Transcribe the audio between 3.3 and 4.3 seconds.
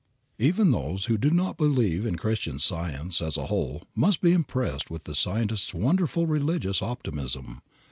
a whole must